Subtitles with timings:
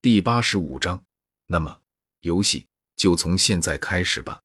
[0.00, 1.02] 第八十五章，
[1.46, 1.80] 那么
[2.20, 2.64] 游戏
[2.94, 4.40] 就从现在开始吧。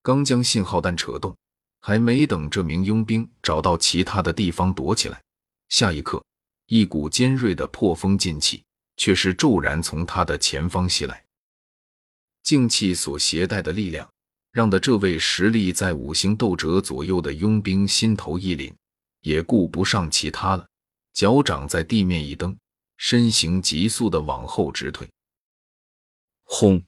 [0.00, 1.36] 刚将信号弹扯动，
[1.82, 5.22] 还没等这名佣兵找到其他的地方躲起来，
[5.68, 6.24] 下一刻，
[6.68, 8.64] 一股尖锐的破风劲气
[8.96, 11.22] 却是骤然从他的前方袭来。
[12.42, 14.10] 劲气所携带的力量，
[14.52, 18.72] 让的这位实力在五星斗者左右的佣兵心头一凛，
[19.20, 20.66] 也顾不上其他了，
[21.12, 22.56] 脚掌在地面一蹬，
[23.02, 25.08] 身形急速的往后直退。
[26.44, 26.84] 轰！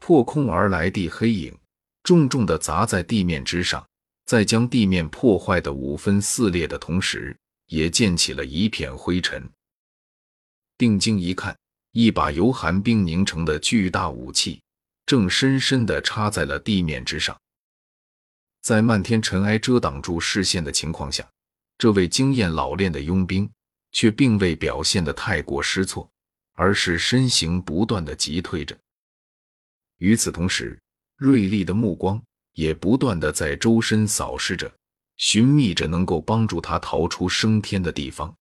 [0.00, 1.56] 破空而来的黑影
[2.02, 3.86] 重重的砸在地面之上，
[4.26, 9.48] 在将地面破坏的五分四裂的同时，也溅起了一片灰尘。
[10.76, 11.56] 定睛一看。
[11.94, 14.62] 一把由寒冰凝成的巨大武器，
[15.04, 17.38] 正深深地插在了地面之上。
[18.62, 21.30] 在漫天尘埃遮挡住视线的情况下，
[21.76, 23.48] 这位经验老练的佣兵
[23.92, 26.10] 却并未表现得太过失措，
[26.54, 28.76] 而是身形不断的急退着。
[29.98, 30.76] 与此同时，
[31.16, 32.20] 锐利的目光
[32.54, 34.74] 也不断的在周身扫视着，
[35.16, 38.34] 寻觅着能够帮助他逃出升天的地方。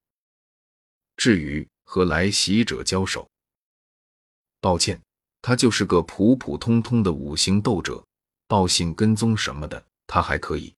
[1.17, 3.29] 至于和来袭者交手，
[4.59, 4.99] 抱歉，
[5.41, 8.03] 他就是个普普通通的五星斗者，
[8.47, 10.73] 报信跟踪什么的他还可以。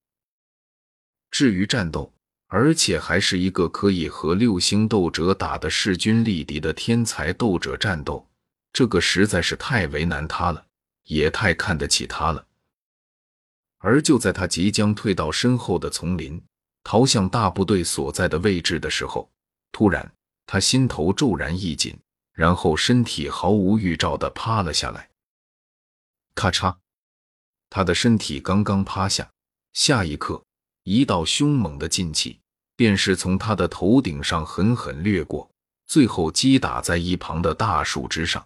[1.30, 2.12] 至于战斗，
[2.56, 8.24] 而且还是一个可以和六星斗者打的势均力敌的天才斗者战斗，
[8.72, 10.64] 这个实在是太为难他了，
[11.02, 12.46] 也太看得起他了。
[13.78, 16.40] 而就在他即将退到身后的丛林，
[16.84, 19.28] 逃向大部队所在的位置的时候，
[19.72, 20.14] 突然
[20.46, 21.98] 他心头骤然一紧。
[22.34, 25.08] 然后身体毫无预兆的趴了下来，
[26.34, 26.76] 咔嚓！
[27.68, 29.30] 他的身体刚刚趴下，
[29.72, 30.44] 下一刻，
[30.82, 32.40] 一道凶猛的劲气
[32.76, 35.50] 便是从他的头顶上狠狠掠过，
[35.86, 38.44] 最后击打在一旁的大树之上。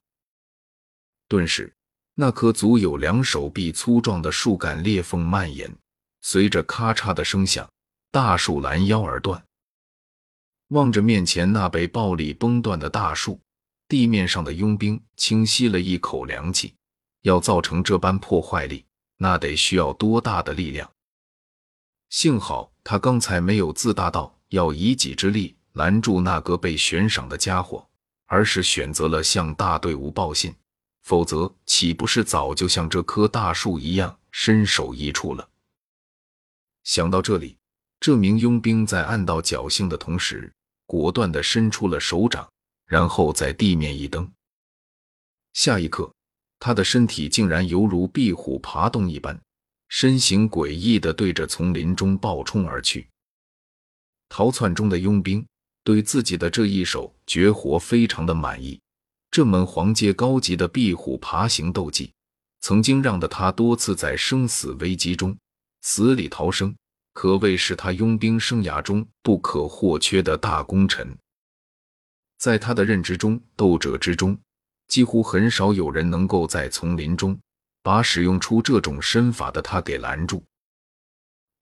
[1.29, 1.73] 顿时，
[2.15, 5.75] 那棵足有两手臂粗壮的树干裂缝蔓延，
[6.23, 7.69] 随着咔嚓的声响，
[8.11, 9.43] 大树拦腰而断。
[10.69, 13.41] 望着面前那被暴力崩断的大树。
[13.91, 16.75] 地面上的佣兵轻吸了一口凉气，
[17.23, 18.85] 要造成这般破坏力，
[19.17, 20.93] 那得需要多大的力量？
[22.11, 27.87] 幸好他刚才没有自大到要以己之力拦住那个被悬赏的家伙，
[28.25, 30.55] 而是选择了向大队伍报信，
[31.03, 35.47] 否则岂不是早就像这棵大树一样身首异处了？
[36.83, 37.59] 想到这里，
[38.01, 40.51] 这名佣兵在暗道侥幸的同时，
[40.87, 42.49] 果断地伸出了手掌。
[42.87, 44.27] 然后在地面一蹬，
[45.53, 46.11] 下一刻，
[46.59, 49.39] 他的身体竟然犹如壁虎爬动一般，
[49.89, 53.09] 身形诡异的对着丛林中暴冲而去。
[54.29, 55.45] 逃窜中的佣兵
[55.83, 58.79] 对自己的这一手绝活非常的满意，
[59.31, 62.13] 这门黄阶高级的壁虎爬行斗技，
[62.61, 65.37] 曾经让的他多次在生死危机中
[65.81, 66.77] 死里逃生，
[67.15, 71.17] 可谓是他佣兵生涯中不可或缺的大功臣。
[72.37, 74.39] 在他的认知中，斗者之中
[74.89, 77.39] 几乎很少有人能够在丛林中
[77.83, 80.45] 把使用出这种身法的他给拦住，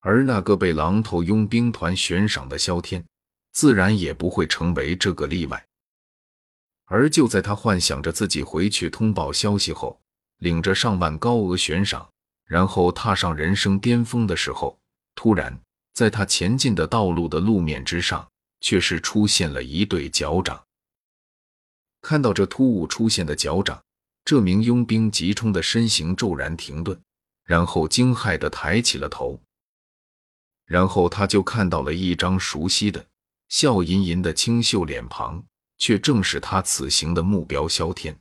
[0.01, 3.05] 而那个被狼头佣兵团悬赏的萧天，
[3.53, 5.65] 自然也不会成为这个例外。
[6.87, 10.01] 而就在他幻想着自己回去通报消息后，
[10.39, 12.09] 领着上万高额悬赏，
[12.45, 14.79] 然后踏上人生巅峰的时候，
[15.15, 15.61] 突然
[15.95, 18.29] 在他前进的道路的路面之上，
[18.61, 20.65] 却是出现了一对脚掌。
[22.03, 23.83] 看到这突兀出现的脚掌，
[24.27, 27.01] 这名佣兵急冲的身形骤然停顿，
[27.45, 29.41] 然后惊骇地抬起了头，
[30.65, 33.07] 然后他就看到了一张熟悉的
[33.49, 35.47] 笑吟吟的清秀脸庞，
[35.79, 38.19] 却正是他此行的目标萧天。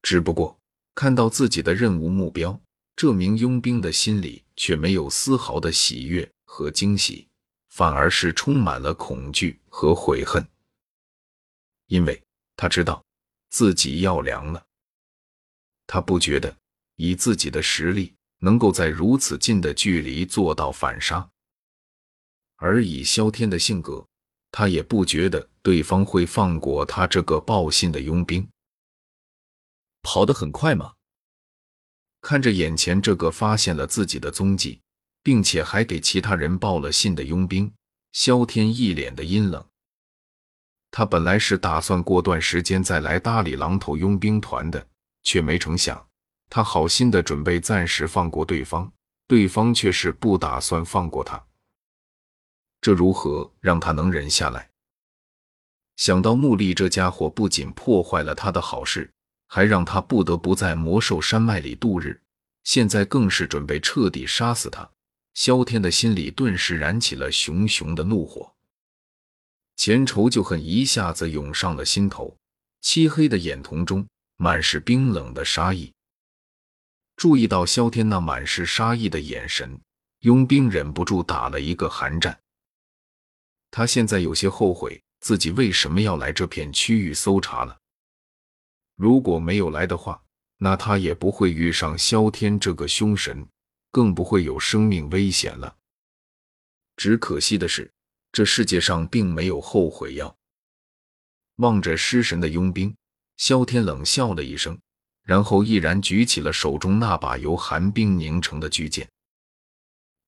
[0.00, 0.58] 只不过
[0.94, 2.58] 看到自己的任务目标，
[2.96, 7.28] 这名佣兵的心里却没有丝毫的喜悦和惊喜，
[7.68, 10.48] 反而是充满了恐惧和悔恨，
[11.88, 12.22] 因为。
[12.54, 13.04] 他知道
[13.48, 14.64] 自己要凉了。
[15.92, 16.56] 他不觉得
[16.96, 21.28] 以自己的实力能够在如此近的距离做到反杀，
[22.56, 24.06] 而以萧天的性格，
[24.50, 28.48] 他也不觉得对方会放过他这个报信的佣兵。
[30.00, 30.94] 跑得很快吗？
[32.22, 34.80] 看着眼前这个发现了自己的踪迹，
[35.22, 37.70] 并且还给其他人报了信的佣兵，
[38.12, 39.62] 萧天一脸的阴冷。
[40.90, 44.88] 他本来是打算过段时间再来搭理狼头佣兵团的，
[45.22, 46.08] 却没成想，
[46.48, 48.92] 他好心的准备暂时放过对方，
[49.26, 51.46] 对方却是不打算放过他。
[52.80, 54.70] 这如何让他能忍下来？
[55.96, 59.12] 想到穆力这家伙不仅破坏了他的好事，
[59.46, 62.20] 还让他不得不在魔兽山脉里度日，
[62.64, 64.90] 现在更是准备彻底杀死他。
[65.34, 68.54] 萧天的心里顿时燃起了熊熊的怒火，
[69.76, 72.36] 前仇旧恨一下子涌上了心头，
[72.80, 74.06] 漆黑的眼瞳中
[74.36, 75.92] 满是冰冷的杀意。
[77.16, 79.80] 注意到萧天那满是杀意的眼神，
[80.20, 82.40] 佣兵忍不住打了一个寒战。
[83.70, 87.78] 他现在有些后悔自己为什么要来这片区域搜查了。
[88.96, 90.22] 如果没有来的话，
[90.58, 93.46] 那他也不会遇上萧天这个凶神。
[93.94, 95.76] 更不会有生命危险了。
[96.96, 97.92] 只可惜的是，
[98.32, 100.34] 这世界上并没有后悔药。
[101.56, 102.96] 望着失神的佣兵，
[103.36, 104.78] 萧天冷笑了一声，
[105.24, 109.08] 然后毅然举起了手中那把由寒冰凝成的巨剑。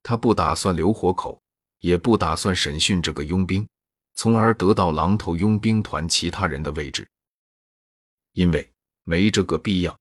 [0.03, 1.41] 他不打算留活口，
[1.81, 3.67] 也不打算审讯这个佣兵，
[4.15, 7.09] 从而得到狼头佣兵团其他人的位置，
[8.33, 8.71] 因为
[9.05, 9.97] 没这个必要。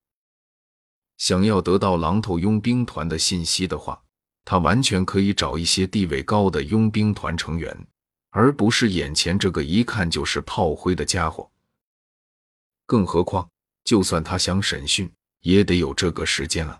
[1.17, 4.01] 想要得到狼头佣兵团的信息的话，
[4.44, 7.88] 他完全可以找一些地位高的佣兵团成员，
[8.31, 11.50] 而不是眼前这个一看就是炮灰的家伙。
[12.93, 13.49] 更何况，
[13.83, 16.79] 就算他想审讯，也得有这个时间了。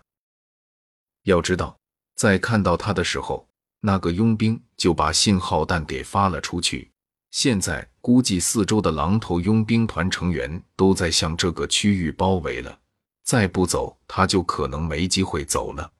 [1.24, 1.76] 要知道，
[2.14, 3.48] 在看到他的时候，
[3.80, 6.88] 那个佣兵就把信号弹给发了出去。
[7.32, 12.78] 现在估计四周的狼头佣兵团成员都在向这个区域包围了。
[13.24, 15.92] 再不走，他就可能没机会走了。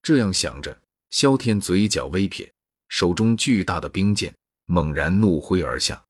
[0.00, 0.80] 这样想着，
[1.10, 2.50] 萧天嘴角微撇，
[2.88, 6.02] 手中巨大的冰剑猛然怒挥而下。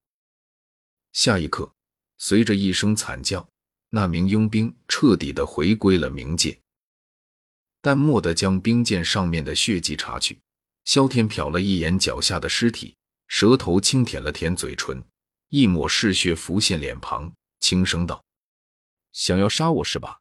[1.12, 1.72] 下一刻，
[2.18, 3.48] 随着一声惨叫，
[3.90, 6.60] 那名佣兵彻底的回归了冥界。
[7.80, 10.40] 淡漠的将冰剑上面的血迹擦去，
[10.84, 12.96] 萧天瞟了一眼脚下的尸体，
[13.28, 15.02] 舌头轻舔了舔嘴唇，
[15.48, 18.24] 一抹嗜血浮现脸庞，轻声道。
[19.12, 20.20] 想要杀我是吧？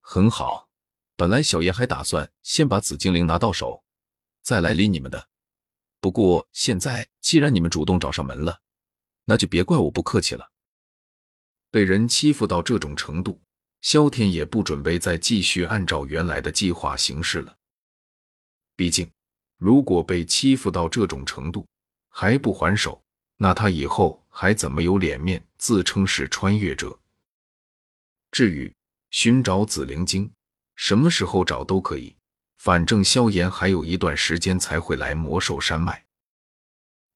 [0.00, 0.68] 很好，
[1.16, 3.84] 本来小爷还打算先把紫精灵拿到手，
[4.42, 5.28] 再来理你们的。
[6.00, 8.60] 不过现在既然你们主动找上门了，
[9.26, 10.50] 那就别怪我不客气了。
[11.74, 13.36] 被人欺负到这种程度，
[13.80, 17.52] 萧天也不准备再继续按照原来的计划行事了。
[18.76, 19.10] 毕竟，
[19.58, 21.66] 如果被欺负到这种程度
[22.10, 23.02] 还不还手，
[23.38, 26.96] 那他以后还怎么有脸面自称是穿越者？
[28.30, 28.72] 至于
[29.10, 30.30] 寻找紫灵晶，
[30.76, 32.14] 什么时候找都可以，
[32.58, 36.04] 反正萧炎还有一段时间才会来魔兽山脉。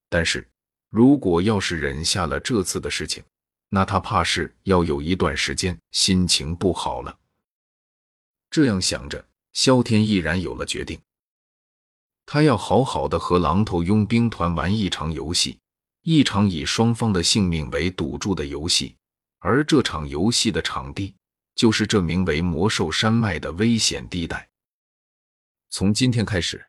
[0.09, 0.45] 但是
[0.91, 3.23] 如果要是忍下了这次的事情，
[3.71, 7.19] 那他怕是要有一段时间心情不好了。
[8.51, 10.99] 这样想着，萧天毅然有了决定，
[12.25, 15.59] 他要好好的和狼头佣兵团玩一场游戏，
[16.03, 18.97] 一场以双方的性命为赌注的游戏。
[19.41, 21.15] 而这场游戏的场地
[21.55, 24.49] 就是这名为魔兽山脉的危险地带。
[25.71, 26.67] 从今天开始，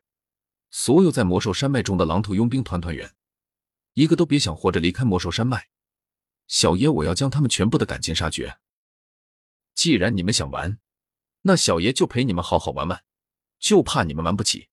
[0.69, 3.11] 所有在魔兽山脉中的狼头佣兵团团员，
[3.93, 5.67] 一个都别想活着离开魔兽山脉。
[6.49, 8.57] 小爷我要将他们全部的赶尽杀绝。
[9.75, 10.79] 既然你们想玩，
[11.43, 13.03] 那小爷就陪你们好好玩玩，
[13.59, 14.68] 就怕你们玩不起。